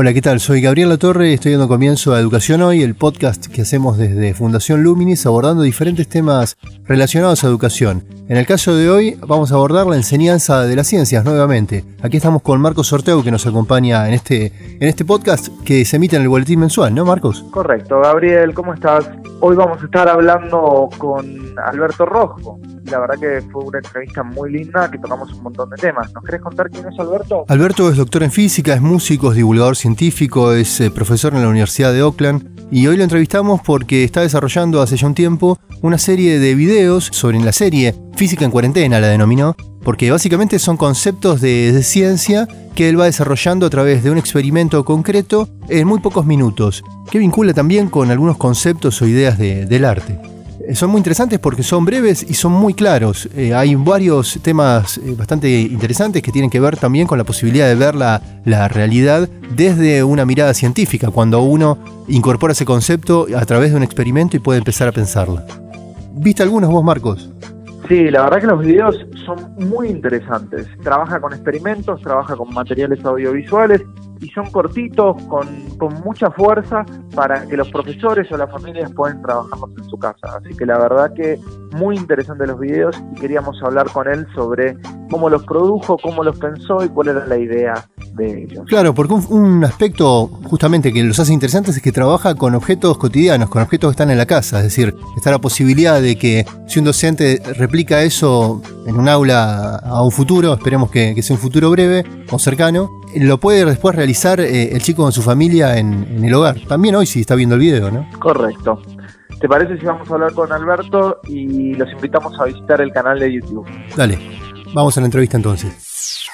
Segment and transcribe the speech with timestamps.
[0.00, 0.38] Hola, ¿qué tal?
[0.38, 4.32] Soy Gabriel Latorre y estoy dando comienzo a Educación Hoy, el podcast que hacemos desde
[4.32, 8.04] Fundación Luminis abordando diferentes temas relacionados a educación.
[8.28, 11.84] En el caso de hoy vamos a abordar la enseñanza de las ciencias nuevamente.
[12.00, 15.96] Aquí estamos con Marcos Sorteo que nos acompaña en este, en este podcast que se
[15.96, 17.44] emite en el boletín mensual, ¿no Marcos?
[17.50, 19.10] Correcto, Gabriel, ¿cómo estás?
[19.40, 22.60] Hoy vamos a estar hablando con Alberto Rojo,
[22.90, 26.12] la verdad que fue una entrevista muy linda que tocamos un montón de temas.
[26.12, 27.44] ¿Nos querés contar quién es Alberto?
[27.48, 31.48] Alberto es doctor en física, es músico, es divulgador científico, es eh, profesor en la
[31.48, 35.98] Universidad de Oakland y hoy lo entrevistamos porque está desarrollando hace ya un tiempo una
[35.98, 41.40] serie de videos sobre la serie Física en cuarentena, la denominó, porque básicamente son conceptos
[41.40, 46.26] de, ciencia que él va desarrollando a través de un experimento concreto en muy pocos
[46.26, 50.18] minutos, que vincula también con algunos conceptos o ideas de, del arte.
[50.68, 53.26] Eh, son muy interesantes porque son breves y son muy claros.
[53.34, 57.66] Eh, hay varios temas eh, bastante interesantes que tienen que ver también con la posibilidad
[57.66, 63.46] de ver la, la, realidad desde una mirada científica, cuando uno incorpora ese concepto a
[63.46, 65.40] través de un experimento y puede empezar a pensarlo.
[66.12, 67.30] ¿Viste algunos vos, Marcos?
[67.88, 70.66] Sí, la verdad que los videos son muy interesantes.
[70.82, 73.82] Trabaja con experimentos, trabaja con materiales audiovisuales
[74.20, 75.46] y son cortitos, con,
[75.78, 80.38] con, mucha fuerza para que los profesores o las familias puedan trabajarlos en su casa.
[80.38, 81.38] Así que la verdad que
[81.76, 84.76] muy interesante los videos y queríamos hablar con él sobre
[85.10, 88.64] cómo los produjo, cómo los pensó y cuál era la idea de ellos.
[88.66, 92.98] Claro, porque un, un aspecto justamente que los hace interesantes es que trabaja con objetos
[92.98, 94.58] cotidianos, con objetos que están en la casa.
[94.58, 99.76] Es decir, está la posibilidad de que si un docente replica eso en un aula
[99.76, 103.94] a un futuro, esperemos que, que sea un futuro breve o cercano, lo puede después
[103.94, 106.56] realizar eh, el chico con su familia en, en, el hogar.
[106.66, 108.08] También hoy si está viendo el video, ¿no?
[108.18, 108.82] Correcto.
[109.40, 113.18] ¿Te parece si vamos a hablar con Alberto y los invitamos a visitar el canal
[113.18, 113.66] de YouTube?
[113.96, 114.18] Dale,
[114.74, 116.28] vamos a la entrevista entonces.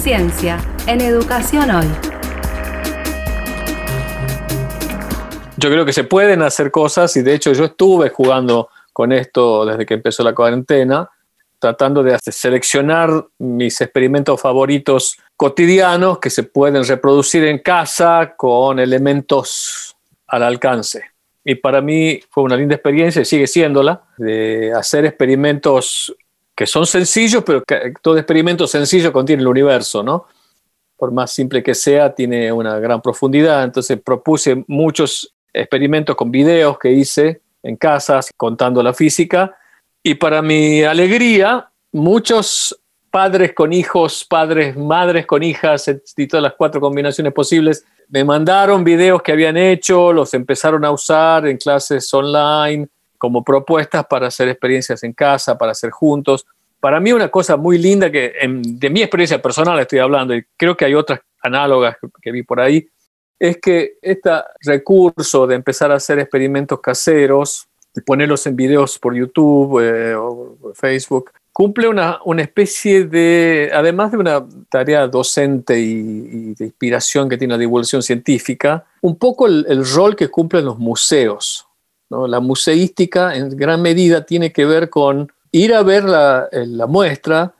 [0.00, 1.86] Ciencia en Educación Hoy.
[5.56, 9.64] Yo creo que se pueden hacer cosas y de hecho yo estuve jugando con esto
[9.64, 11.10] desde que empezó la cuarentena
[11.62, 19.94] tratando de seleccionar mis experimentos favoritos cotidianos que se pueden reproducir en casa con elementos
[20.26, 21.04] al alcance.
[21.44, 26.12] Y para mí fue una linda experiencia y sigue siéndola, de hacer experimentos
[26.52, 27.62] que son sencillos, pero
[28.02, 30.26] todo experimento sencillo contiene el universo, ¿no?
[30.96, 33.62] Por más simple que sea, tiene una gran profundidad.
[33.62, 39.56] Entonces propuse muchos experimentos con videos que hice en casas contando la física
[40.02, 42.78] y para mi alegría, muchos
[43.10, 48.82] padres con hijos, padres, madres con hijas y todas las cuatro combinaciones posibles, me mandaron
[48.82, 54.48] videos que habían hecho, los empezaron a usar en clases online como propuestas para hacer
[54.48, 56.44] experiencias en casa, para hacer juntos.
[56.80, 60.76] Para mí una cosa muy linda que de mi experiencia personal estoy hablando y creo
[60.76, 62.88] que hay otras análogas que vi por ahí,
[63.42, 64.30] es que este
[64.60, 67.66] recurso de empezar a hacer experimentos caseros
[68.06, 74.18] ponerlos en videos por YouTube eh, o Facebook, cumple una, una, especie de, además de
[74.18, 79.66] una tarea docente y, y, de inspiración que tiene la divulgación científica, un poco el,
[79.68, 81.66] el rol que cumplen los museos.
[82.08, 82.26] ¿no?
[82.26, 87.52] La museística en gran medida tiene que ver con ir a ver la, la muestra,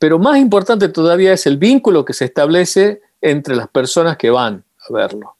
[0.00, 4.64] pero más importante todavía es el vínculo que se establece entre las personas que van
[4.90, 5.36] verlo.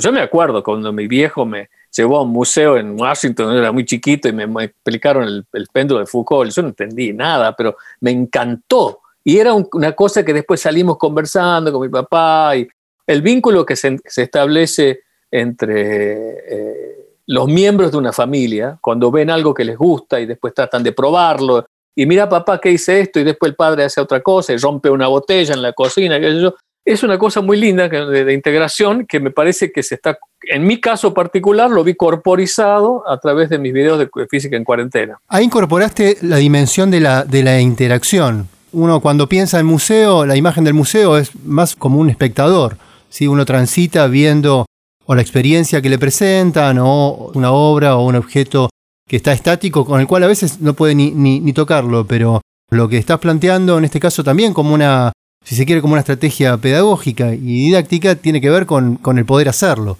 [0.00, 3.84] Yo me acuerdo cuando mi viejo me, llevó a un museo en Washington, era muy
[3.84, 6.52] chiquito y me, explicaron el, el, de Foucault.
[6.52, 9.00] Yo no entendí nada, pero me encantó.
[9.24, 12.68] Y era un, una cosa que después salimos conversando con mi papá y
[13.06, 15.00] el vínculo que se, establece
[15.30, 20.54] entre eh, los miembros de una familia cuando ven algo que les gusta y después
[20.54, 21.66] tratan de probarlo.
[21.94, 23.18] Y mira, papá, ¿qué hice esto?
[23.18, 26.20] Y después el padre hace otra cosa y rompe una botella en la cocina.
[26.20, 26.54] Qué sé yo
[26.92, 30.80] es una cosa muy linda de, integración que me parece que se está, en mi
[30.80, 35.18] caso particular, lo vi corporizado a través de mis videos de física en cuarentena.
[35.28, 38.48] Ahí incorporaste la dimensión de la, de la interacción.
[38.72, 42.78] Uno cuando piensa en museo, la imagen del museo es más como un espectador.
[43.10, 43.26] ¿sí?
[43.26, 44.64] Uno transita viendo
[45.04, 48.70] o la experiencia que le presentan o una obra o un objeto
[49.06, 52.40] que está estático con el cual a veces no puede ni, ni, ni tocarlo, pero
[52.70, 55.12] lo que estás planteando en este caso también como una
[55.48, 59.24] si se quiere, como una estrategia pedagógica y didáctica, tiene que ver con, con el
[59.24, 59.96] poder hacerlo.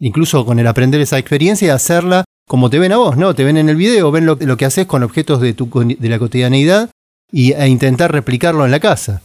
[0.00, 3.32] incluso con el aprender esa experiencia y hacerla como te ven a vos, ¿no?
[3.32, 6.18] Te ven en el video, ven lo, que haces con objetos de, tu, de la
[6.18, 6.90] cotidianeidad
[7.30, 9.22] y, e intentar replicarlo en la casa.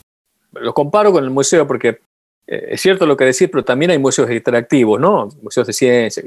[0.52, 1.98] Lo comparo con el museo porque
[2.46, 5.30] eh, es cierto lo que decís, pero también hay museos interactivos, ¿no?
[5.42, 6.24] Museos de ciencia.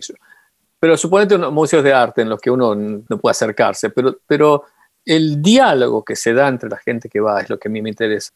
[0.81, 4.65] Pero suponete unos museos de arte en los que uno no puede acercarse, pero, pero
[5.05, 7.81] el diálogo que se da entre la gente que va es lo que a mí
[7.81, 8.33] me interesa.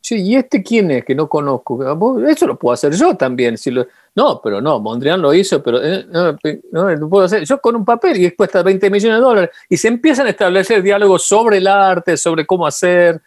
[0.00, 1.82] Sí, ¿y este quién es que no conozco?
[1.82, 3.58] Ah, eso lo puedo hacer yo también.
[3.58, 7.60] Si lo, no, pero no, Mondrian lo hizo, pero eh, no, lo puedo hacer yo
[7.60, 9.50] con un papel y cuesta 20 millones de dólares.
[9.68, 13.20] Y se empiezan a establecer diálogos sobre el arte, sobre cómo hacer,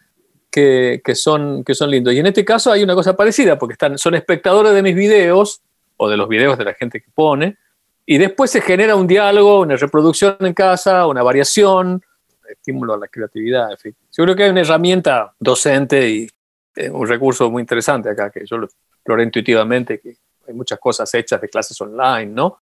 [0.49, 2.13] que, que, son, que son lindos.
[2.13, 5.61] Y en este caso hay una cosa parecida, porque están, son espectadores de mis videos
[5.97, 7.57] o de los videos de la gente que pone,
[8.05, 12.03] y después se genera un diálogo, una reproducción en casa, una variación,
[12.47, 13.71] estímulo a la creatividad.
[13.71, 13.95] En fin.
[14.11, 16.29] Yo que hay una herramienta docente y
[16.75, 20.17] eh, un recurso muy interesante acá, que yo lo exploré intuitivamente, que
[20.47, 22.59] hay muchas cosas hechas de clases online, ¿no?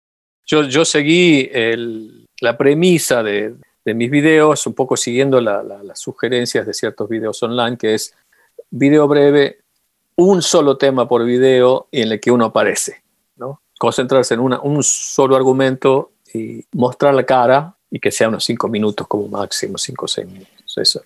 [0.45, 5.99] Yo, yo seguí el, la premisa de, de, mis videos, un poco siguiendo la, las
[5.99, 8.13] sugerencias de ciertos videos online, que es
[8.69, 9.59] video breve,
[10.17, 13.01] un solo tema por video y en el que uno aparece,
[13.37, 13.61] ¿no?
[13.77, 18.67] Concentrarse en una, un solo argumento y mostrar la cara y que sea unos 5
[18.67, 20.77] minutos como máximo, 5 o 6 minutos.
[20.77, 21.01] Eso.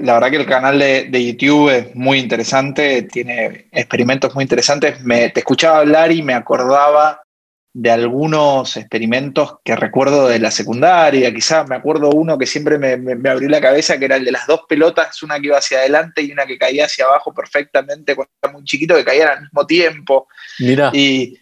[0.00, 5.00] La verdad que el canal de, YouTube es muy interesante, tiene experimentos muy interesantes.
[5.02, 7.22] Me, te escuchaba hablar y me acordaba
[7.72, 12.96] de algunos experimentos que recuerdo de la secundaria, quizás me acuerdo uno que siempre me,
[12.96, 15.78] me, abrió la cabeza, que era el de las dos pelotas, una que iba hacia
[15.78, 19.40] adelante y una que caía hacia abajo perfectamente cuando era muy chiquito, que caían al
[19.42, 20.28] mismo tiempo.
[20.58, 20.90] Mira.
[20.92, 21.38] Y,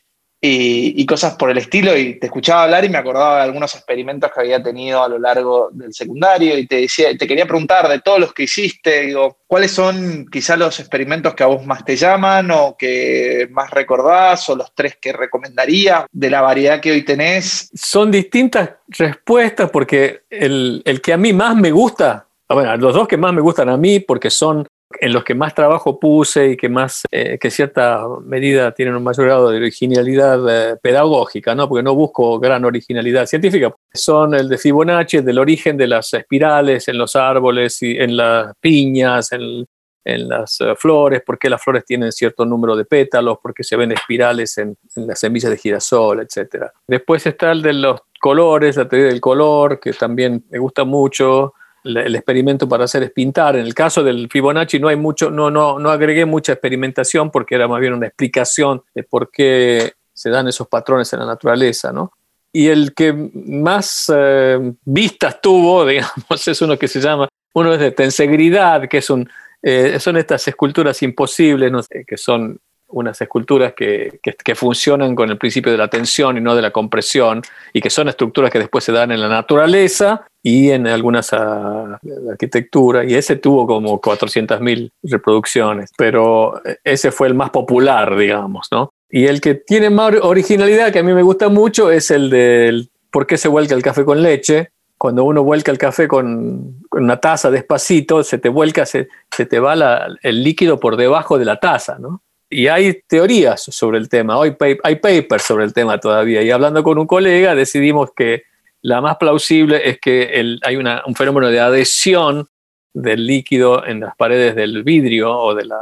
[0.48, 4.31] y, cosas por el estilo, y te escuchaba hablar y me acordaba de algunos experimentos
[4.32, 8.00] que había tenido a lo largo del secundario, y te decía, te quería preguntar de
[8.00, 11.96] todos los que hiciste, digo, ¿cuáles son quizás los experimentos que a vos más te
[11.96, 17.04] llaman o que más recordás, o los tres que recomendarías de la variedad que hoy
[17.04, 17.70] tenés?
[17.75, 23.08] Son distintas respuestas porque el, el que a mí más me gusta, bueno, los dos
[23.08, 24.66] que más me gustan a mí porque son
[25.00, 29.03] en los que más trabajo puse y que más, eh, que cierta medida tienen un
[29.03, 31.69] mayor grado de originalidad eh, pedagógica, ¿no?
[31.69, 36.12] porque no busco gran originalidad científica, son el de Fibonacci, el del origen de las
[36.15, 39.67] espirales en los árboles, y en las piñas, en,
[40.05, 43.93] en las uh, flores, porque las flores tienen cierto número de pétalos, porque se ven
[43.93, 46.67] espirales en, en las semillas de girasol, etc.
[46.87, 51.55] Después está el de los colores, la teoría del color, que también me gusta mucho
[51.87, 53.56] el experimento para hacer es pintar.
[53.56, 57.55] En el caso del Fibonacci no hay mucho, no, no, no agregué mucha experimentación porque
[57.55, 61.93] era más bien una explicación de por qué se dan esos patrones en la naturaleza,
[61.93, 62.12] ¿no?
[62.53, 67.81] Y el que más eh, vistas tuvo, digamos, es uno que se llama, uno es
[67.81, 69.29] de tensegridad, que es un,
[69.62, 71.71] eh, son estas esculturas imposibles,
[72.06, 76.55] que son unas esculturas que, que, funcionan con el principio de la tensión y no
[76.55, 77.43] de la compresión,
[77.73, 81.97] y que son estructuras que después se dan en la naturaleza y en algunas uh,
[82.31, 88.93] arquitecturas, y ese tuvo como 400.000 reproducciones, pero ese fue el más popular, digamos, ¿no?
[89.09, 92.91] Y el que tiene más originalidad, que a mí me gusta mucho, es el del
[93.11, 94.71] por qué se vuelca el café con leche.
[94.99, 99.61] Cuando uno vuelca el café con, una taza despacito, se te vuelca, se, se te
[99.61, 99.75] va
[100.23, 102.23] el líquido por debajo de la taza, ¿no?
[102.48, 106.82] Y hay teorías sobre el tema, hay, hay papers sobre el tema todavía, y hablando
[106.82, 108.44] con un colega decidimos que
[108.82, 112.46] la más plausible es que hay un fenómeno de adhesión
[112.94, 115.72] del líquido en las paredes del vidrio o del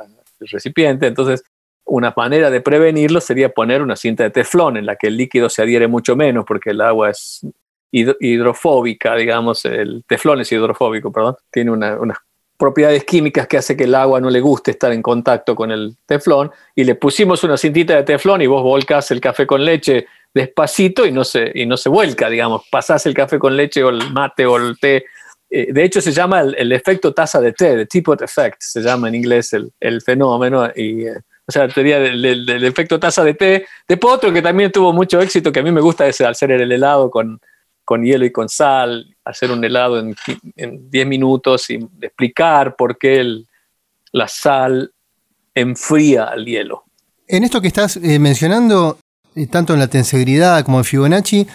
[0.41, 1.45] recipiente, entonces
[1.87, 5.51] una manera de prevenirlo sería poner una cinta de teflón en la que el líquido
[5.51, 7.47] se adhiere mucho menos porque el agua es
[7.93, 11.99] hidrofóbica, digamos, el teflón es hidrofóbico, perdón, tiene una,
[12.65, 15.97] propiedades químicas que hace que el agua no le guste estar en contacto con el
[16.07, 20.07] teflón y le pusimos una cintita de teflón y vos volcás el café con leche
[20.33, 23.91] despacito y no se, y no se vuelca, digamos, pasás el café con leche o
[23.91, 25.05] el mate o el té.
[25.51, 29.09] Eh, de hecho, se llama el, efecto taza de té, el teapot effect, se llama
[29.09, 30.71] en inglés el, el fenómeno.
[30.75, 33.67] Y, eh, o sea, teoría del, del, efecto taza de té.
[33.87, 36.73] Después otro que también tuvo mucho éxito, que a mí me gusta, es hacer el
[36.73, 37.39] helado con,
[37.85, 40.15] con hielo y con sal, hacer un helado en,
[40.91, 43.43] 10 minutos y explicar por qué
[44.13, 44.93] la sal
[45.55, 46.85] enfría el hielo.
[47.27, 48.99] En esto que estás eh, mencionando,
[49.35, 51.47] eh, tanto en la tensegridad como en Fibonacci,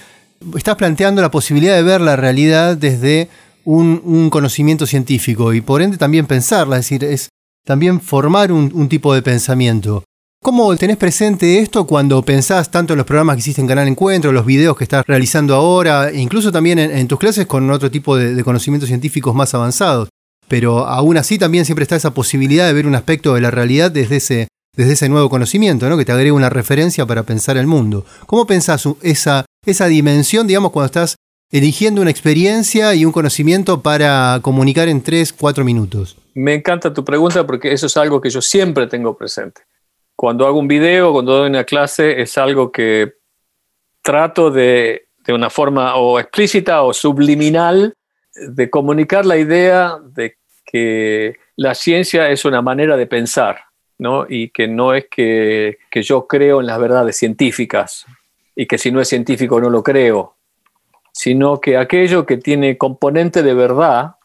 [0.56, 3.30] estás planteando la posibilidad de ver la realidad desde
[3.66, 7.30] un, conocimiento científico y por ende también pensarla, es decir, es
[7.66, 10.04] también formar un tipo de pensamiento.
[10.42, 14.32] ¿Cómo tenés presente esto cuando pensás tanto en los programas que hiciste en Canal Encuentro,
[14.32, 18.16] los videos que estás realizando ahora, e incluso también en, tus clases con otro tipo
[18.16, 20.08] de, conocimientos científicos más avanzados?
[20.48, 23.92] Pero aún así también siempre está esa posibilidad de ver un aspecto de la realidad
[23.92, 25.98] desde ese, desde ese nuevo conocimiento, ¿no?
[25.98, 28.06] que te agrega una referencia para pensar el mundo.
[28.26, 31.18] ¿Cómo pensás esa, esa dimensión, digamos, cuando estás
[31.52, 36.16] eligiendo una experiencia y un conocimiento para comunicar en tres, cuatro minutos?
[36.34, 39.64] Me encanta tu pregunta porque eso es algo que yo siempre tengo presente.
[40.20, 43.14] Cuando hago un video, cuando doy una clase, es algo que
[44.02, 47.94] trato de, de una forma o explícita o subliminal,
[48.36, 50.36] de comunicar la idea de
[50.66, 53.62] que la ciencia es una manera de pensar,
[53.98, 54.26] ¿no?
[54.28, 58.06] Y que no es que, que yo creo en las verdades científicas
[58.58, 60.36] y que si no es científico no lo creo,
[61.14, 64.16] sino que aquello que tiene componente de verdad,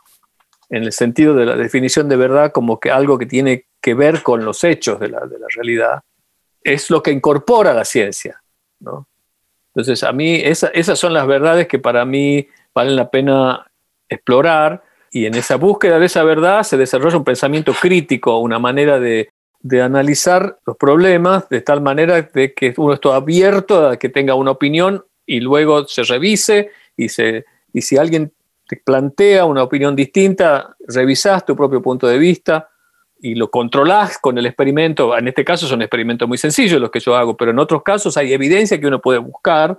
[0.74, 4.24] en el sentido de la definición de verdad como que algo que tiene que ver
[4.24, 5.20] con los hechos de la,
[5.54, 6.00] realidad,
[6.62, 8.42] es lo que incorpora la ciencia.
[9.68, 13.70] Entonces, a mí esas son las verdades que para mí valen la pena
[14.08, 18.98] explorar y en esa búsqueda de esa verdad se desarrolla un pensamiento crítico, una manera
[18.98, 24.08] de, de analizar los problemas de tal manera de que uno esté abierto a que
[24.08, 28.32] tenga una opinión y luego se revise y, se, y si alguien
[28.74, 32.68] te plantea una opinión distinta, revisas tu propio punto de vista
[33.20, 35.16] y lo controlás con el experimento.
[35.16, 38.16] En este caso son experimentos muy sencillos los que yo hago, pero en otros casos
[38.16, 39.78] hay evidencia que uno puede buscar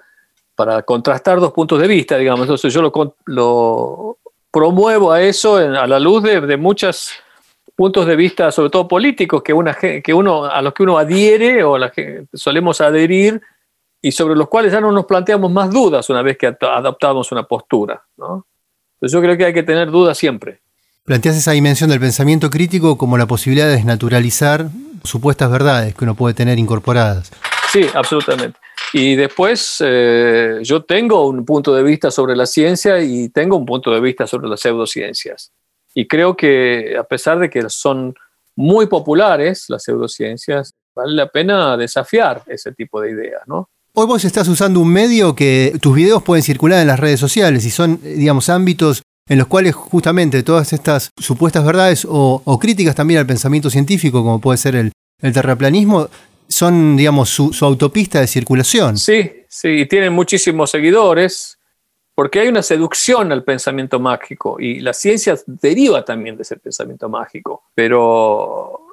[0.55, 2.41] para contrastar dos puntos de vista, digamos.
[2.41, 4.17] Entonces yo lo, lo
[4.51, 7.11] promuevo a eso a la luz de, de muchos
[7.75, 11.91] puntos de vista, sobre todo políticos, que, uno, a los que uno adhiere o la
[11.91, 13.41] que solemos adherir
[14.01, 17.43] y sobre los cuales ya no nos planteamos más dudas una vez que adoptamos una
[17.43, 18.01] postura.
[18.17, 18.45] ¿no?
[18.95, 20.59] Entonces yo creo que hay que tener dudas siempre.
[21.03, 24.69] Planteas esa dimensión del pensamiento crítico como la posibilidad de desnaturalizar
[25.03, 27.31] supuestas verdades que uno puede tener incorporadas.
[27.71, 28.57] Sí, absolutamente.
[28.93, 33.65] Y después eh, yo tengo un punto de vista sobre la ciencia y tengo un
[33.65, 35.51] punto de vista sobre las pseudociencias.
[35.93, 38.15] Y creo que a pesar de que son
[38.55, 43.69] muy populares las pseudociencias, vale la pena desafiar ese tipo de ideas, ¿no?
[43.97, 47.63] Hoy vos estás usando un medio que tus videos pueden circular en las redes sociales
[47.65, 53.21] y son, digamos, ámbitos en los cuales justamente todas estas supuestas verdades o, críticas también
[53.21, 54.91] al pensamiento científico, como puede ser el,
[55.33, 56.09] terraplanismo,
[56.49, 58.97] son, digamos, su, autopista de circulación.
[58.97, 61.57] Sí, sí, y tienen muchísimos seguidores,
[62.13, 67.07] porque hay una seducción al pensamiento mágico y la ciencia deriva también de ese pensamiento
[67.07, 68.85] mágico, pero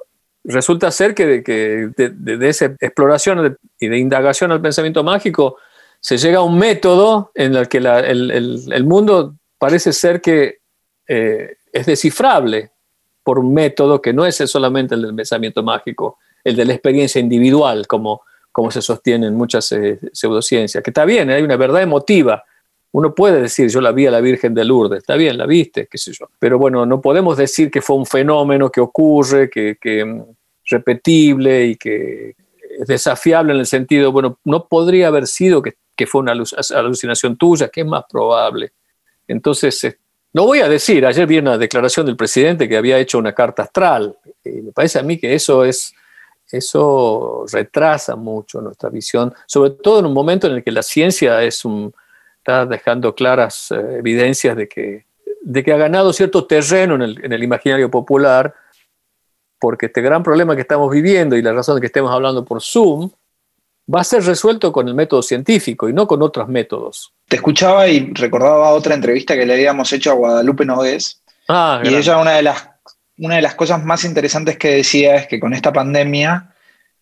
[0.43, 5.57] resulta ser que, de, de, esa exploración y de indagación al pensamiento mágico
[5.99, 10.59] se llega a un método en el que el, mundo parece ser que
[11.07, 12.71] eh, es descifrable
[13.23, 17.21] por un método que no es solamente el del pensamiento mágico, el de la experiencia
[17.21, 18.21] individual, como,
[18.51, 22.43] como se sostiene en muchas eh, pseudociencias, que está bien, hay una verdad emotiva,
[22.93, 25.87] uno puede decir, yo la vi a la Virgen de Lourdes, está bien, la viste,
[25.89, 26.29] qué sé yo.
[26.37, 30.23] Pero bueno, no podemos decir que fue un fenómeno que ocurre, que, que mm,
[30.65, 32.35] repetible y que
[32.79, 37.35] es desafiable en el sentido, bueno, no podría haber sido que, que fue una alucinación
[37.35, 38.73] tuya, que es más probable.
[39.27, 39.97] Entonces,
[40.31, 43.63] no voy a decir, ayer vi una declaración del presidente que había hecho una carta
[43.63, 45.95] astral, me parece a mí que eso es,
[46.51, 51.41] eso retrasa mucho nuestra visión, sobre todo en un momento en el que la ciencia
[51.41, 51.91] es un,
[52.43, 55.05] está dejando claras eh, evidencias de que,
[55.41, 58.53] de que ha ganado cierto terreno en el, en el, imaginario popular,
[59.59, 62.61] porque este gran problema que estamos viviendo y la razón de que estemos hablando por
[62.61, 63.09] Zoom
[63.93, 67.13] va a ser resuelto con el método científico y no con otros métodos.
[67.29, 71.21] Te escuchaba y recordaba otra entrevista que le habíamos hecho a Guadalupe Nogués.
[71.47, 72.69] Ah, y ella una de, las,
[73.19, 76.53] una de las cosas más interesantes que decía es que con esta pandemia,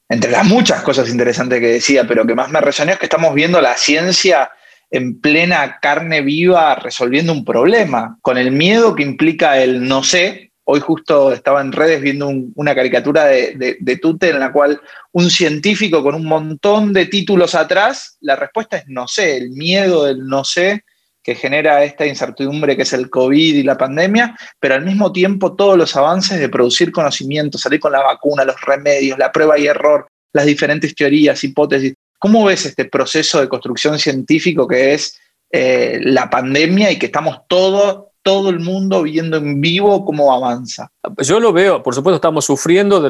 [0.08, 3.34] entre las muchas cosas interesantes que decía, pero que más me resonó es que estamos
[3.34, 4.52] viendo la ciencia
[4.92, 10.52] en plena carne viva resolviendo un problema, con el miedo que implica el no sé.
[10.64, 14.80] Hoy justo estaba en redes viendo una caricatura de, de, Tute en la cual
[15.12, 20.06] un científico con un montón de títulos atrás, la respuesta es no sé, el miedo
[20.06, 20.84] del no sé
[21.24, 25.56] que genera esta incertidumbre que es el COVID y la pandemia, pero al mismo tiempo
[25.56, 29.68] todos los avances de producir conocimiento, salir con la vacuna, los remedios, la prueba y
[29.68, 36.00] error, las diferentes teorías, hipótesis, ¿Cómo ves este proceso de construcción científico que es eh,
[36.04, 40.92] la pandemia y que estamos todo, todo el mundo viendo en vivo cómo avanza?
[41.18, 43.10] Yo lo veo, por supuesto estamos sufriendo de,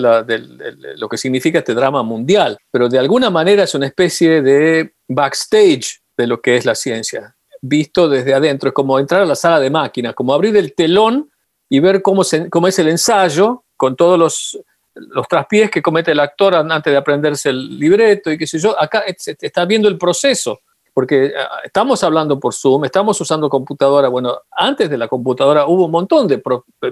[0.96, 6.00] lo que significa este drama mundial, pero de alguna manera es una especie de backstage
[6.16, 8.70] de lo que es la ciencia, visto desde adentro.
[8.70, 11.30] Es como entrar a la sala de máquinas, como abrir el telón
[11.68, 14.58] y ver cómo es el ensayo con todos los
[14.96, 18.80] los traspiés que comete el actor antes de aprenderse el libreto y qué sé yo,
[18.80, 20.62] acá está viendo el proceso,
[20.94, 25.86] porque ah, estamos hablando por Zoom, estamos usando computadora, bueno, antes de la computadora hubo
[25.86, 26.42] un montón de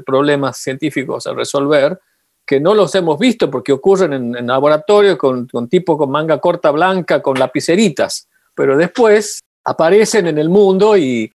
[0.05, 1.99] problemas científicos a resolver
[2.45, 6.71] que no los hemos visto porque ocurren en, laboratorios con, con tipos con manga corta
[6.71, 11.31] blanca, con lapiceritas, pero después aparecen en el mundo y,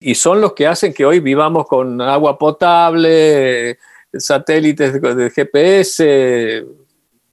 [0.00, 3.78] y son los que hacen que hoy vivamos con agua potable,
[4.12, 6.64] satélites de GPS,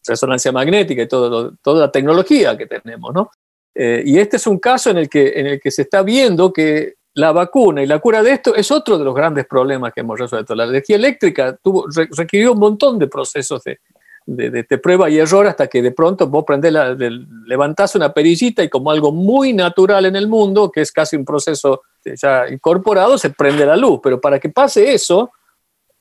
[0.05, 3.31] resonancia magnética y toda la tecnología que tenemos, ¿no?
[3.79, 6.51] Eh, y este es un caso en el, que, en el que se está viendo
[6.51, 10.01] que la vacuna y la cura de esto es otro de los grandes problemas que
[10.01, 10.55] hemos resuelto.
[10.55, 13.79] La energía eléctrica tuvo, requirió un montón de procesos de,
[14.27, 16.95] de, prueba y error hasta que de pronto vos prendés la,
[17.45, 21.25] levantás una perillita y como algo muy natural en el mundo, que es casi un
[21.25, 23.99] proceso ya incorporado, se prende la luz.
[24.01, 25.31] Pero para que pase eso,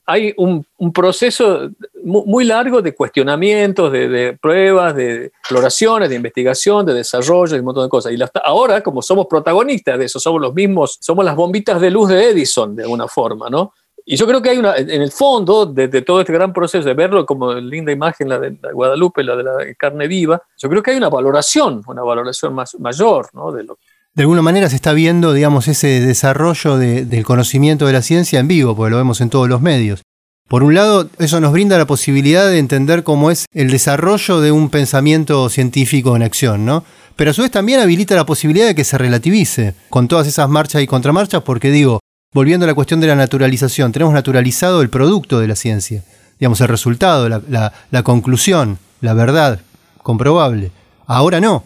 [0.09, 1.69] hay un, proceso
[2.01, 7.83] muy largo de cuestionamientos, de, pruebas, de exploraciones, de investigación, de desarrollo y un montón
[7.83, 8.13] de cosas.
[8.13, 12.07] Y ahora, como somos protagonistas de eso, somos los mismos, somos las bombitas de luz
[12.07, 13.73] de Edison, de alguna forma, ¿no?
[14.05, 16.93] Y yo creo que hay una, en el fondo de, todo este gran proceso de
[16.93, 20.91] verlo como linda imagen, la de Guadalupe, la de la carne viva, yo creo que
[20.91, 23.51] hay una valoración, una valoración más, mayor, ¿no?
[23.51, 23.77] De lo
[24.17, 28.47] de alguna manera se está viendo, digamos, ese desarrollo del conocimiento de la ciencia en
[28.47, 30.01] vivo, porque lo vemos en todos los medios.
[30.47, 34.51] Por un lado, eso nos brinda la posibilidad de entender cómo es el desarrollo de
[34.51, 36.83] un pensamiento científico en acción, ¿no?
[37.15, 40.49] Pero a su vez también habilita la posibilidad de que se relativice con todas esas
[40.49, 41.99] marchas y contramarchas, porque digo,
[42.33, 46.03] volviendo a la cuestión de la naturalización, tenemos naturalizado el producto de la ciencia,
[46.39, 49.59] digamos, el resultado, la, conclusión, la verdad
[50.01, 50.71] comprobable.
[51.05, 51.65] Ahora no.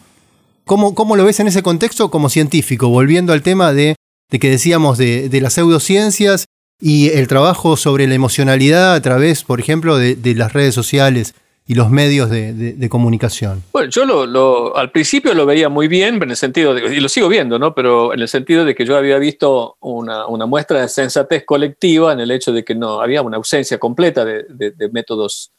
[0.72, 2.88] ¿Cómo, ¿Cómo, lo ves en ese contexto como científico?
[2.88, 3.94] Volviendo al tema de,
[4.30, 6.46] que decíamos de, las pseudociencias
[6.80, 11.34] y el trabajo sobre la emocionalidad a través, por ejemplo, de, las redes sociales
[11.66, 13.62] y los medios de, comunicación.
[13.70, 17.10] Bueno, yo lo, al principio lo veía muy bien, en el sentido de, y lo
[17.10, 17.74] sigo viendo, ¿no?
[17.74, 22.14] Pero en el sentido de que yo había visto una, una muestra de sensatez colectiva
[22.14, 24.46] en el hecho de que no había una ausencia completa de,
[24.90, 25.52] métodos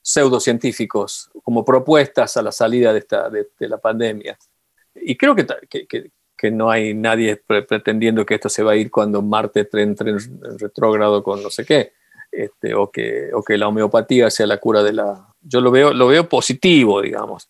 [0.00, 4.38] pseudocientíficos como propuestas a la salida de, esta, de, la pandemia
[5.02, 8.90] y creo que, que, que, no hay nadie pretendiendo que esto se va a ir
[8.90, 11.92] cuando Marte entre en retrógrado con no sé qué,
[12.32, 15.28] este, o, que, o que la homeopatía sea la cura de la...
[15.42, 17.48] Yo lo veo, lo veo positivo, digamos.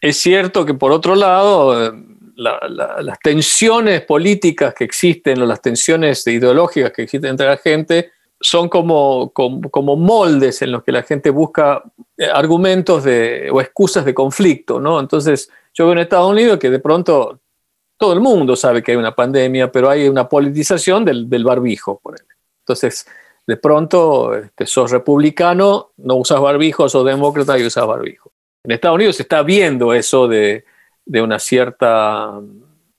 [0.00, 1.92] Es cierto que por otro lado, eh,
[2.36, 8.68] las tensiones políticas que existen o las tensiones ideológicas que existen entre la gente son
[8.68, 11.82] como, como, moldes en los que la gente busca
[12.16, 14.98] eh, argumentos de, o excusas de conflicto, ¿no?
[14.98, 17.40] Entonces, yo veo en Estados Unidos que de pronto
[17.98, 22.00] todo el mundo sabe que hay una pandemia, pero hay una politización del, del barbijo,
[22.64, 23.06] Entonces,
[23.46, 28.32] de pronto, este, sos republicano, no usas barbijo, sos demócrata y usas barbijo.
[28.64, 30.64] En Estados Unidos se está viendo eso de,
[31.04, 32.40] de una cierta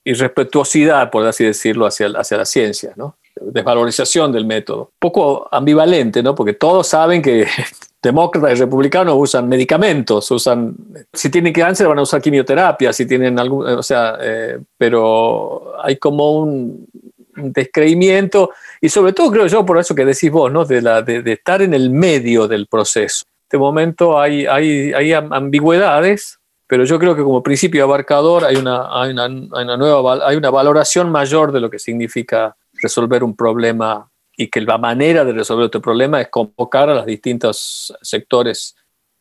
[0.04, 3.18] irrespetuosidad, por así decirlo, hacia, hacia la ciencia, ¿no?
[3.42, 4.92] Desvalorización del método.
[5.00, 6.36] Poco ambivalente, ¿no?
[6.36, 7.46] Porque todos saben que
[8.02, 10.76] demócratas y republicanos usan medicamentos, usan,
[11.14, 15.98] si tienen cáncer van a usar quimioterapia, si tienen algún, o sea, eh, pero hay
[15.98, 16.88] como un,
[17.34, 18.52] descreimiento
[18.82, 20.66] y sobre todo creo yo por eso que decís vos, ¿no?
[20.66, 23.24] De, la, de, estar en el medio del proceso.
[23.26, 28.58] En este momento hay, hay, hay ambigüedades, pero yo creo que como principio abarcador hay
[28.58, 33.24] una, hay una, hay una nueva, hay una valoración mayor de lo que significa resolver
[33.24, 37.94] un problema y que la manera de resolver este problema es convocar a los distintos
[38.02, 38.76] sectores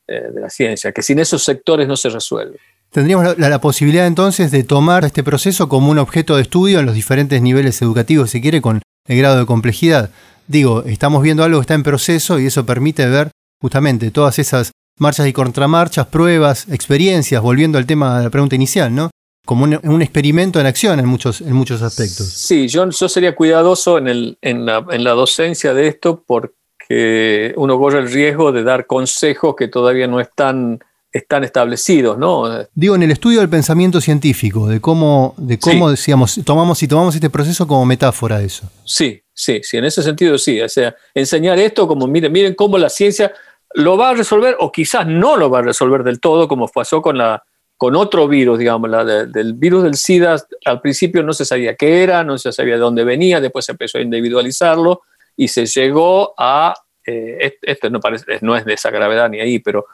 [0.07, 2.59] eh, de la ciencia, que sin esos sectores no se resuelve.
[2.91, 6.95] Tendríamos la, posibilidad entonces de tomar este proceso como un objeto de estudio en los
[6.97, 10.11] diferentes niveles educativos, si quiere, con el grado de complejidad.
[10.49, 14.73] Digo, estamos viendo algo que está en proceso y eso permite ver justamente todas esas
[14.99, 19.11] marchas y contramarchas, pruebas, experiencias, volviendo al tema de la pregunta inicial, ¿no?
[19.51, 22.29] Como un, experimento en acción en muchos, en muchos aspectos.
[22.29, 27.53] Sí, yo, yo sería cuidadoso en, el, en, la, en la docencia de esto porque
[27.57, 30.79] uno corre el riesgo de dar consejos que todavía no están
[31.13, 32.45] están establecidos, ¿no?
[32.77, 37.17] Digo, en el estudio del pensamiento científico, de cómo, de cómo decíamos, tomamos y tomamos
[37.17, 38.71] este proceso como metáfora de eso.
[38.85, 40.61] Sí, sí, sí, en ese sentido sí.
[40.61, 43.33] O sea, enseñar esto como, miren, miren cómo la ciencia
[43.75, 47.03] lo va a resolver o quizás no lo va a resolver del todo, como pasó
[47.03, 47.43] con la,
[47.81, 48.91] con otro virus, digamos,
[49.33, 52.81] del virus del SIDA, al principio no se sabía qué era, no se sabía de
[52.81, 55.01] dónde venía, después se empezó a individualizarlo
[55.35, 56.75] y se llegó a,
[57.07, 59.87] eh, esto no, parece, no es de esa gravedad ni ahí, pero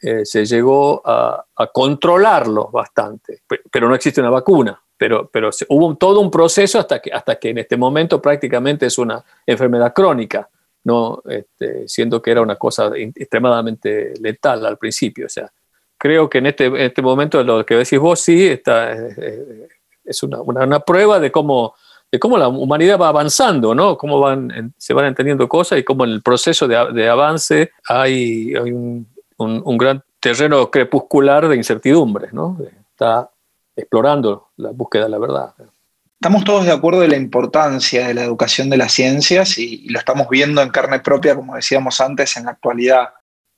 [0.00, 6.20] eh, se llegó a, controlarlo bastante, pero no existe una vacuna, pero, pero hubo todo
[6.20, 10.48] un proceso hasta que, en este momento prácticamente es una enfermedad crónica,
[11.28, 15.50] este, siendo que era una cosa extremadamente letal al principio, o sea,
[16.02, 18.92] creo que en este, este momento lo que decís vos sí está,
[20.04, 21.76] es una, una, prueba de cómo,
[22.10, 23.96] de cómo la humanidad va avanzando, ¿no?
[23.96, 29.06] Cómo van, se van entendiendo cosas y cómo en el proceso de, avance hay, un,
[29.78, 32.58] gran terreno crepuscular de incertidumbre, ¿no?
[32.90, 33.30] Está
[33.76, 35.54] explorando la búsqueda de la verdad.
[36.20, 40.00] Estamos todos de acuerdo de la importancia de la educación de las ciencias y, lo
[40.00, 43.10] estamos viendo en carne propia, como decíamos antes, en la actualidad.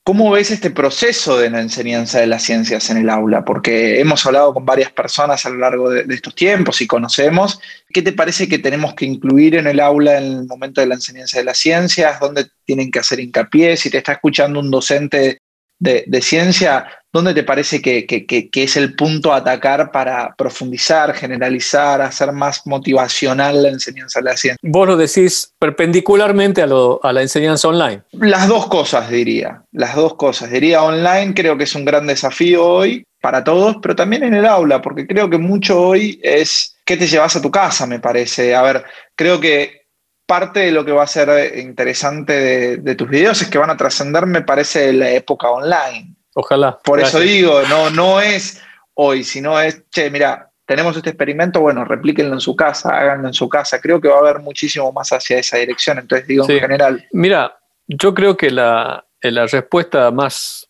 [0.07, 3.43] ¿Cómo ves este proceso de la enseñanza de las ciencias en el aula?
[3.43, 7.59] Porque hemos hablado con varias personas a lo largo de, estos tiempos y conocemos.
[7.89, 10.97] ¿Qué te parece que tenemos que incluir en el aula en el momento de la
[10.97, 12.21] enseñanza de las ciencias?
[12.21, 13.79] ¿Dónde tienen que hacer hincapié?
[13.79, 15.41] Si te está escuchando un docente
[15.79, 22.33] de, ciencia, ¿dónde te parece que, es el punto a atacar para profundizar, generalizar, hacer
[22.33, 24.59] más motivacional la enseñanza de la ciencia?
[24.63, 28.03] Vos lo decís perpendicularmente a, a la enseñanza online.
[28.13, 29.63] Las dos cosas, diría.
[29.73, 30.51] Las dos cosas.
[30.51, 34.45] Diría online, creo que es un gran desafío hoy para todos, pero también en el
[34.45, 38.55] aula, porque creo que mucho hoy es qué te llevas a tu casa, me parece.
[38.55, 38.85] A ver,
[39.17, 39.84] creo que
[40.27, 43.77] parte de lo que va a ser interesante de, tus videos es que van a
[43.77, 46.15] trascender, me parece, la época online.
[46.35, 46.79] Ojalá.
[46.83, 48.61] Por eso digo, no, no es
[48.95, 53.35] hoy, sino es, che, mira, tenemos este experimento, bueno, replíquenlo en su casa, háganlo en
[53.35, 53.81] su casa.
[53.81, 55.99] Creo que va a haber muchísimo más hacia esa dirección.
[55.99, 57.07] Entonces, digo, en general.
[57.13, 60.69] Mira, yo creo que la, la respuesta más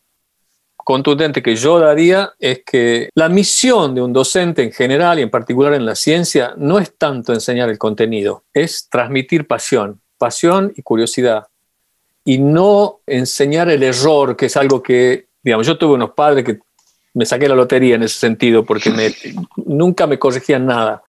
[0.85, 5.31] contundente que yo daría es que la misión de un docente en general y en
[5.31, 10.83] particular en la ciencia no es tanto enseñar el contenido, es transmitir pasión, pasión y
[10.83, 11.47] curiosidad.
[12.25, 16.61] Y no enseñar el error, que es algo que, digamos, yo tuve unos padres que
[17.15, 18.91] me saqué la lotería en ese sentido porque
[19.57, 21.03] nunca me corregían nada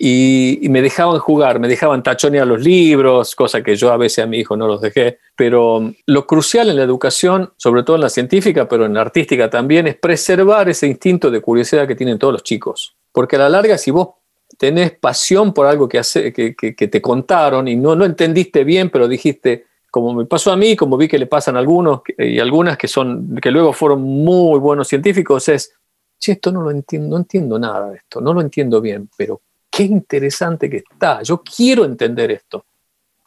[0.00, 4.28] y, me dejaban jugar, me dejaban tachonear los libros, cosa que yo a veces a
[4.28, 5.18] mi hijo no los dejé.
[5.36, 9.00] Pero um, lo crucial en la educación, sobre todo en la científica, pero en la
[9.00, 12.96] artística también, es preservar ese instinto de curiosidad que tienen todos los chicos.
[13.10, 14.10] Porque a la larga, si vos
[14.56, 18.90] tenés pasión por algo que, hace, que, que, te contaron y no, no entendiste bien,
[18.90, 22.38] pero dijiste, como me pasó a mí, como vi que le pasan a algunos y
[22.38, 25.72] algunas que, son, que luego fueron muy buenos científicos, es,
[26.20, 29.42] che, esto no lo entiendo, no entiendo nada de esto, no lo entiendo bien, pero
[29.78, 32.64] qué interesante que está, yo quiero entender esto.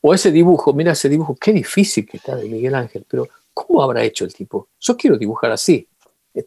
[0.02, 3.82] O ese dibujo, mira ese dibujo, qué difícil que está de Miguel Ángel, pero ¿cómo
[3.82, 4.68] habrá hecho el tipo?
[4.78, 5.88] Yo quiero dibujar así.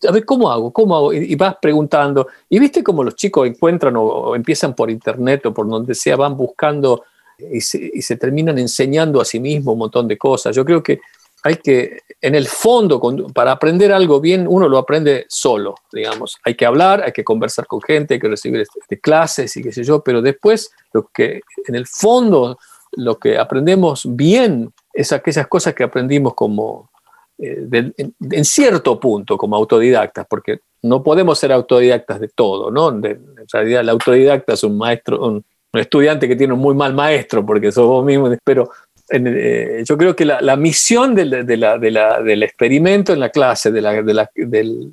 [0.07, 0.71] A ver, ¿cómo hago?
[0.75, 1.15] ¿Cómo hago?
[1.15, 2.29] Y vas preguntando.
[2.51, 6.37] Y viste cómo los chicos encuentran o, empiezan por internet o por donde sea, van
[6.37, 7.05] buscando
[7.39, 10.55] y se, terminan enseñando a sí mismos un montón de cosas.
[10.55, 11.01] Yo creo que
[11.45, 12.99] hay que, en el fondo,
[13.35, 16.39] para aprender algo bien, uno lo aprende solo, digamos.
[16.43, 19.71] Hay que hablar, hay que conversar con gente, hay que recibir este, clases y qué
[19.71, 22.59] sé yo, pero después, lo que, en el fondo,
[22.93, 26.89] lo que aprendemos bien es aquellas cosas que aprendimos como,
[27.37, 32.89] eh, en, cierto punto, como autodidactas, porque no podemos ser autodidactas de todo, ¿no?
[32.89, 36.95] en realidad, el autodidacta es un maestro, un, un estudiante que tiene un muy mal
[36.95, 38.71] maestro, porque sos vos mismo, pero
[39.11, 44.91] eh, yo creo que la, misión del, experimento en la clase, de,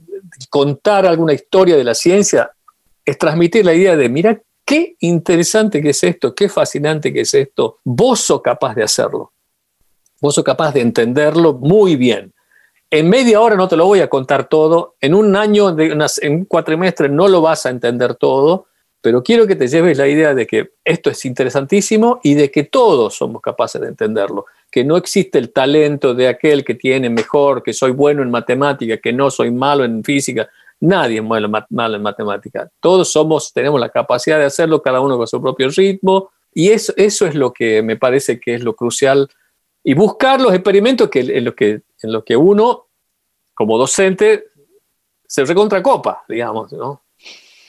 [0.49, 2.51] contar alguna historia de la ciencia,
[3.05, 7.33] es transmitir la idea de, mira, qué interesante que es esto, qué fascinante que es
[7.33, 9.31] esto, vos sos capaz de hacerlo,
[10.19, 12.33] vos sos capaz de entenderlo muy bien.
[12.89, 16.45] En media hora no te lo voy a contar todo, en un año, en un
[16.45, 18.67] cuatrimestre no lo vas a entender todo,
[19.01, 22.65] pero quiero que te lleves la idea de que esto es interesantísimo y de que
[22.65, 27.63] todos somos capaces de entenderlo, que no existe el talento de aquel que tiene mejor,
[27.63, 30.49] que soy bueno en matemática, que no soy malo en física.
[30.79, 32.69] Nadie es malo, en matemática.
[32.79, 36.93] Todos somos, tenemos la capacidad de hacerlo, cada uno con su propio ritmo, y eso,
[36.97, 39.29] es lo que me parece que es lo crucial.
[39.83, 42.87] Y buscar los experimentos que, en los que, en lo que uno,
[43.53, 44.45] como docente,
[45.25, 47.03] se recontracopa, digamos, ¿no?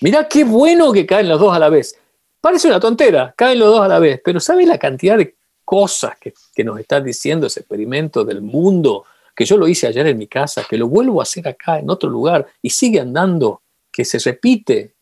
[0.02, 1.96] Mirá qué bueno que caen los dos a la vez.
[2.40, 6.14] Parece una tontera, caen los dos a la vez, pero ¿sabes la cantidad de cosas
[6.20, 9.04] que, nos está diciendo ese experimento del mundo?
[9.34, 11.88] Que yo lo hice ayer en mi casa, que lo vuelvo a hacer acá en
[11.88, 13.62] otro lugar y sigue andando,
[13.92, 14.94] que se repite,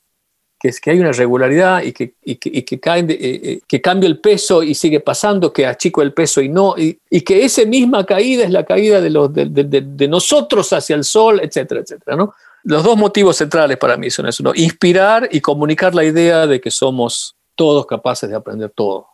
[0.61, 4.63] que hay una regularidad y que, y que, que, eh, eh, que cambia el peso
[4.63, 8.51] y sigue pasando, que achico el peso y no, y, que esa misma caída es
[8.51, 12.35] la caída de, los, de, de, nosotros hacia el sol, etcétera, etcétera, ¿no?
[12.63, 16.71] Los dos motivos centrales para mí son eso, inspirar y comunicar la idea de que
[16.71, 19.07] somos todos capaces de aprender todo.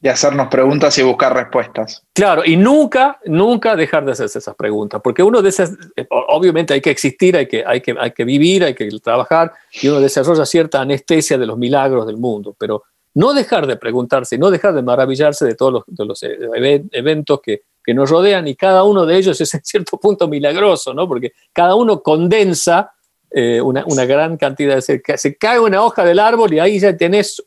[0.00, 2.02] Y hacernos preguntas y buscar respuestas.
[2.12, 5.72] Claro, y nunca, nunca dejar de hacerse esas preguntas, porque uno de esas,
[6.10, 9.88] obviamente hay que existir, hay que, hay que, hay que vivir, hay que trabajar, y
[9.88, 12.82] uno desarrolla cierta anestesia de los milagros del mundo, pero
[13.14, 17.62] no dejar de preguntarse, no dejar de maravillarse de todos los, eventos que,
[17.94, 21.06] nos rodean y cada uno de ellos es en cierto punto milagroso, ¿no?
[21.06, 22.92] porque cada uno condensa
[23.30, 25.02] eh, una, gran cantidad de...
[25.18, 27.44] Se cae una hoja del árbol y ahí ya tenés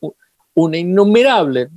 [0.53, 1.69] una innumerable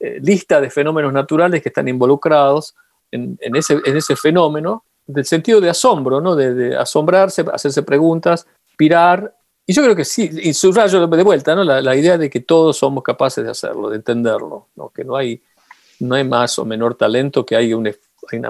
[0.00, 2.74] eh, lista de fenómenos naturales que están involucrados
[3.12, 6.34] en, ese, en ese fenómeno, del sentido de asombro, ¿no?
[6.34, 9.34] de, asombrarse, hacerse preguntas, pirar.
[9.66, 11.62] Y yo creo que sí, y subrayo de vuelta ¿no?
[11.64, 14.90] la, idea de que todos somos capaces de hacerlo, de entenderlo, ¿no?
[14.90, 15.40] que no hay,
[16.00, 17.92] no hay más o menor talento, que hay, una,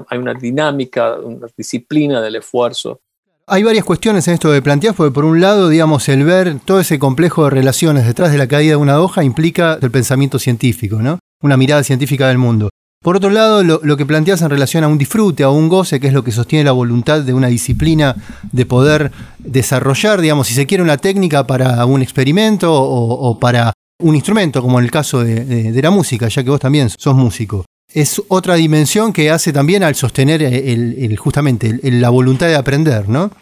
[0.08, 3.00] hay una dinámica, una disciplina del esfuerzo
[3.46, 6.80] hay varias cuestiones en esto que planteas, porque por un lado, digamos, el ver todo
[6.80, 11.02] ese complejo de relaciones detrás de la caída de una hoja implica el pensamiento científico,
[11.02, 11.18] ¿no?
[11.42, 12.70] Una mirada científica del mundo.
[13.02, 16.06] Por otro lado, lo, que planteas en relación a un disfrute, a un goce, que
[16.06, 18.14] es lo que sostiene la voluntad de una disciplina
[18.52, 24.14] de poder desarrollar, digamos, si se quiere, una técnica para un experimento o, para un
[24.14, 27.64] instrumento, como en el caso de, la música, ya que vos también sos músico.
[27.92, 33.32] Es otra dimensión que hace también al sostener justamente la voluntad de aprender, ¿no?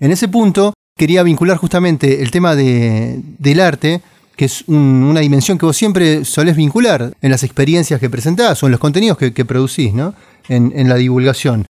[0.00, 4.02] En ese punto quería vincular justamente el tema del arte
[4.36, 8.66] que es una dimensión que vos siempre solés vincular en las experiencias que presentás o
[8.66, 10.14] en los contenidos que, producís, ¿no?
[10.48, 11.66] En, la divulgación.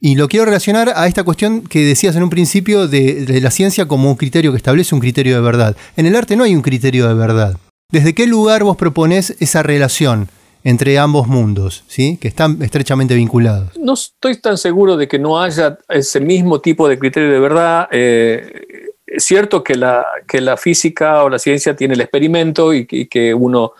[0.00, 3.86] Y lo quiero relacionar a esta cuestión que decías en un principio de, la ciencia
[3.86, 5.76] como un criterio que establece un criterio de verdad.
[5.96, 7.56] En el arte no hay un criterio de verdad.
[7.90, 10.28] ¿Desde qué lugar vos proponés esa relación
[10.64, 12.18] entre ambos mundos, ¿sí?
[12.20, 13.76] que están estrechamente vinculados?
[13.78, 17.88] No estoy tan seguro de que no haya ese mismo tipo de criterio de verdad.
[17.92, 22.86] Eh, es cierto que la, que la física o la ciencia tiene el experimento y,
[22.86, 23.72] que uno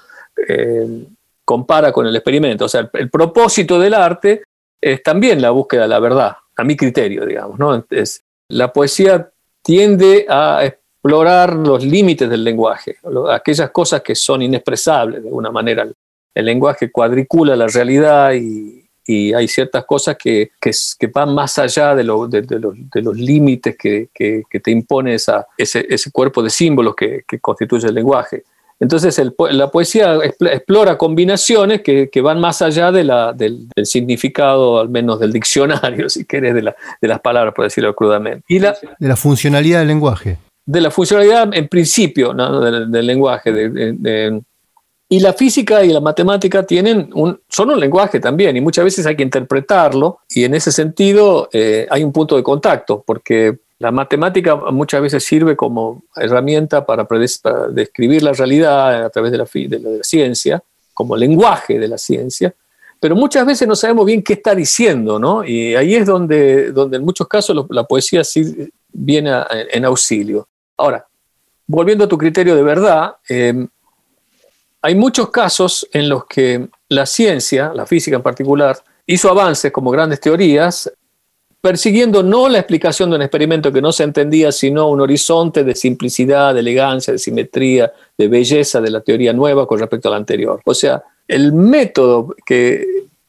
[0.48, 1.04] eh,
[1.44, 2.66] compara con el experimento.
[2.66, 4.44] O sea, el, propósito del arte
[4.80, 7.58] es también la búsqueda de la verdad, a mi criterio, digamos.
[7.58, 7.84] ¿no?
[8.48, 9.28] la poesía
[9.62, 12.96] tiende a explorar los límites del lenguaje,
[13.30, 15.86] aquellas cosas que son inexpresables de alguna manera.
[16.34, 21.94] El lenguaje cuadricula la realidad y, y hay ciertas cosas que, que, van más allá
[21.94, 26.42] de, lo, de, los, de los, límites que, que, te impone esa, ese, ese, cuerpo
[26.42, 28.44] de símbolos que, constituye el lenguaje.
[28.78, 29.18] Entonces
[29.50, 35.32] la poesía explora combinaciones que, van más allá de la, del, significado, al menos del
[35.32, 38.44] diccionario, si querés, de, la, de las palabras, por decirlo crudamente.
[38.48, 40.38] Y la, de la funcionalidad del lenguaje.
[40.64, 42.60] De la funcionalidad en principio ¿no?
[42.60, 44.40] del, del, lenguaje, de,
[45.08, 49.06] y la física y la matemática tienen un, son un lenguaje también y muchas veces
[49.06, 53.92] hay que interpretarlo y en ese sentido eh, hay un punto de contacto porque la
[53.92, 57.06] matemática muchas veces sirve como herramienta para,
[57.70, 59.46] describir la realidad a través de la,
[60.02, 60.62] ciencia,
[60.94, 62.54] como lenguaje de la ciencia,
[62.98, 65.44] pero muchas veces no sabemos bien qué está diciendo, ¿no?
[65.44, 69.30] Y ahí es donde, donde en muchos casos la poesía sí viene
[69.70, 70.48] en auxilio.
[70.78, 71.06] Ahora,
[71.66, 73.66] volviendo a tu criterio de verdad, eh,
[74.86, 79.90] hay muchos casos en los que la ciencia, la física en particular, hizo avances como
[79.90, 80.92] grandes teorías,
[81.60, 85.74] persiguiendo no la explicación de un experimento que no se entendía, sino un horizonte de
[85.74, 90.18] simplicidad, de elegancia, de simetría, de belleza de la teoría nueva con respecto a la
[90.18, 90.60] anterior.
[90.64, 92.86] O sea, el método que,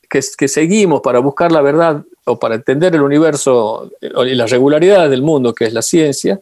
[0.07, 5.23] que, seguimos para buscar la verdad o para entender el universo y las regularidades del
[5.23, 6.39] mundo, que es la ciencia,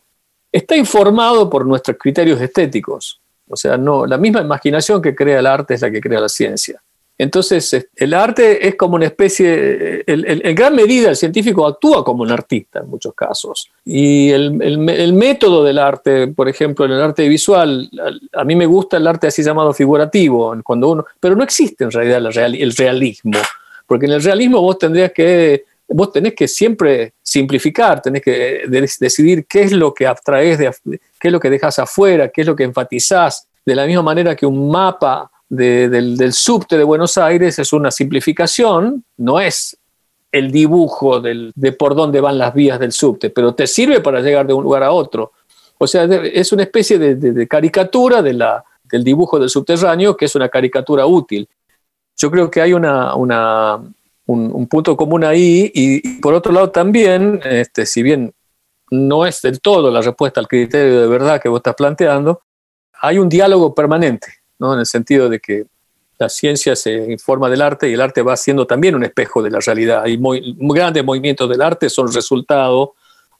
[0.51, 3.21] está informado por nuestros criterios estéticos.
[3.47, 6.29] O sea, no, la misma imaginación que crea el arte es la que crea la
[6.29, 6.81] ciencia.
[7.17, 12.31] Entonces, el arte es como una especie, en gran medida el científico actúa como un
[12.31, 13.69] artista en muchos casos.
[13.85, 14.77] Y el,
[15.13, 17.89] método del arte, por ejemplo, en el arte visual,
[18.33, 21.91] a, mí me gusta el arte así llamado figurativo, cuando uno, pero no existe en
[21.91, 23.39] realidad el realismo,
[23.87, 28.63] porque en el realismo vos tendrías que vos tenés que siempre simplificar, tenés que
[28.99, 30.71] decidir qué es lo que abstraes, de,
[31.19, 34.35] qué es lo que dejas afuera, qué es lo que enfatizás, de la misma manera
[34.35, 39.77] que un mapa del, subte de Buenos Aires es una simplificación, no es
[40.31, 44.45] el dibujo de por dónde van las vías del subte, pero te sirve para llegar
[44.45, 45.31] de un lugar a otro.
[45.77, 50.35] O sea, es una especie de, caricatura de la, del dibujo del subterráneo que es
[50.35, 51.47] una caricatura útil.
[52.17, 53.81] Yo creo que hay una, una
[54.27, 58.33] un, punto común ahí y, por otro lado también, este, si bien
[58.91, 62.41] no es del todo la respuesta al criterio de verdad que vos estás planteando,
[63.01, 64.27] hay un diálogo permanente,
[64.59, 64.73] ¿no?
[64.73, 65.65] en el sentido de que
[66.17, 69.51] la ciencia se informa del arte y el arte va siendo también un espejo de
[69.51, 70.05] la realidad.
[70.05, 72.95] Y muy, grandes movimientos del arte son resultado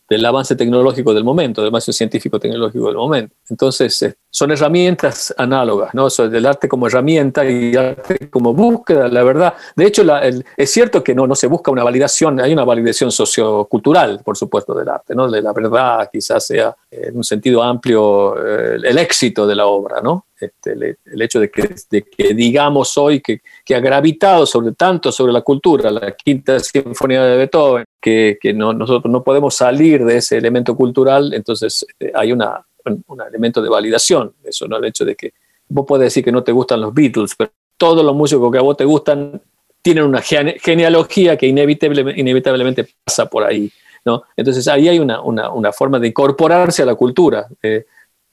[0.10, 3.36] del avance tecnológico del momento, del avance científico-tecnológico del momento.
[3.50, 6.08] Entonces, eh, son herramientas análogas, ¿no?
[6.08, 9.54] Eso del arte como herramienta y el arte como búsqueda, la verdad.
[9.76, 10.04] De hecho,
[10.58, 14.74] es cierto que no, no se busca una validación, hay una validación sociocultural, por supuesto,
[14.74, 15.30] del arte, ¿no?
[15.30, 20.02] De la verdad, quizás sea en un sentido amplio eh, el éxito de la obra,
[20.02, 20.25] ¿no?
[20.38, 21.70] Este, el, hecho de que,
[22.04, 27.24] que, digamos hoy que, que, ha gravitado sobre tanto sobre la cultura, la quinta sinfonía
[27.24, 32.12] de Beethoven, que, que no, nosotros no podemos salir de ese elemento cultural, entonces eh,
[32.14, 35.32] hay una, un, elemento de validación, eso no el hecho de que,
[35.70, 38.62] vos podés decir que no te gustan los Beatles, pero todos los músicos que a
[38.62, 39.42] vos te gustan
[39.82, 43.72] tienen una genealogía que inevitablemente pasa por ahí.
[44.04, 44.24] ¿no?
[44.36, 45.22] Entonces ahí hay una,
[45.74, 47.48] forma de incorporarse a la cultura.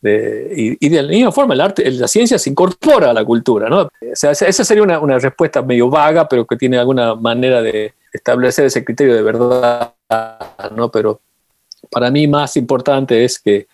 [0.03, 3.69] Y, de la misma forma, el arte, la ciencia se incorpora a la cultura.
[3.69, 3.88] ¿no?
[4.01, 4.35] esa
[4.65, 9.15] sería una, una, respuesta medio vaga, pero que tiene alguna manera de establecer ese criterio
[9.15, 9.95] de verdad.
[10.75, 10.91] ¿no?
[10.91, 11.21] Pero
[11.91, 13.67] para mí más importante es que,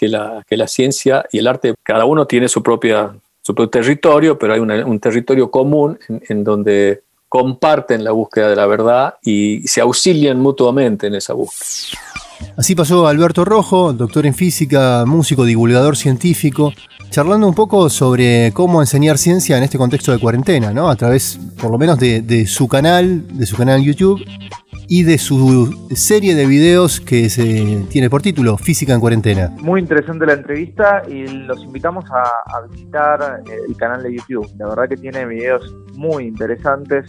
[0.00, 4.54] la, la, ciencia y el arte, cada uno tiene su, propia, su propio territorio, pero
[4.54, 10.40] hay un territorio común en, donde comparten la búsqueda de la verdad y se auxilian
[10.40, 12.00] mutuamente en esa búsqueda.
[12.56, 16.72] Así pasó Alberto Rojo, doctor en física, músico, divulgador científico,
[17.10, 20.88] charlando un poco sobre cómo enseñar ciencia en este contexto de cuarentena, ¿no?
[20.88, 24.22] A través, por lo menos, de, de su canal, de su canal YouTube
[24.88, 29.54] y de su serie de videos que se tiene por título Física en Cuarentena.
[29.60, 34.48] Muy interesante la entrevista y los invitamos a, visitar eh, el canal de YouTube.
[34.58, 37.06] La verdad que tiene videos muy interesantes,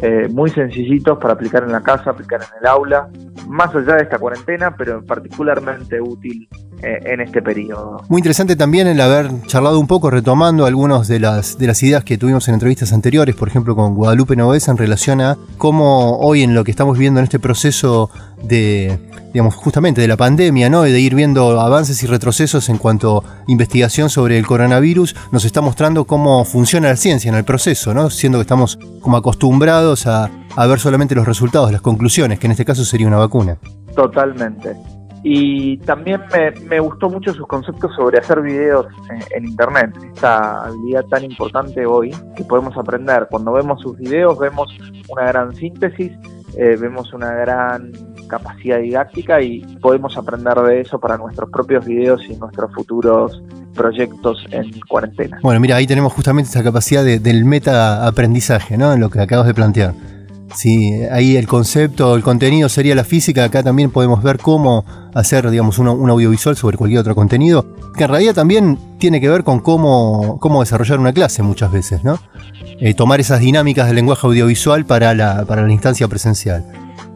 [0.00, 3.08] eh, muy sencillitos para aplicar en la casa, aplicar en el aula,
[3.48, 6.48] más allá de esta cuarentena, pero particularmente útil
[6.82, 8.04] eh, en este periodo.
[8.08, 12.04] Muy interesante también el haber charlado un poco, retomando algunas de las, de las ideas
[12.04, 16.44] que tuvimos en entrevistas anteriores, por ejemplo con Guadalupe Novesa, en relación a cómo hoy
[16.44, 18.10] en lo que estamos viendo en este proceso
[18.42, 18.98] de,
[19.32, 20.82] digamos, justamente de la pandemia, ¿no?
[20.82, 25.60] De ir viendo avances y retrocesos en cuanto a investigación sobre el coronavirus, nos está
[25.60, 28.10] mostrando cómo funciona la ciencia en el proceso, ¿no?
[28.10, 30.30] Siendo que estamos como acostumbrados a,
[30.68, 33.58] ver solamente los resultados, las conclusiones, que en este caso sería una vacuna.
[33.94, 34.74] Totalmente.
[35.22, 36.22] Y también
[36.68, 38.86] me, gustó mucho sus conceptos sobre hacer videos
[39.34, 43.26] en, Internet, esta habilidad tan importante hoy que podemos aprender.
[43.30, 44.68] Cuando vemos sus videos vemos
[45.08, 46.12] una gran síntesis,
[46.56, 47.92] eh, vemos una gran
[48.28, 53.42] capacidad didáctica y podemos aprender de eso para nuestros propios videos y nuestros futuros
[53.74, 55.38] proyectos en cuarentena.
[55.42, 58.92] Bueno, mira, ahí tenemos justamente esa capacidad del meta aprendizaje, ¿no?
[58.92, 59.94] En lo que acabas de plantear.
[60.54, 63.44] Sí, ahí el concepto, el contenido sería la física.
[63.44, 67.66] Acá también podemos ver cómo hacer, digamos, un, audiovisual sobre cualquier otro contenido.
[67.96, 72.02] Que en realidad también tiene que ver con cómo, cómo desarrollar una clase muchas veces,
[72.02, 72.18] ¿no?
[72.80, 76.64] Eh, tomar esas dinámicas del lenguaje audiovisual para la, para la instancia presencial.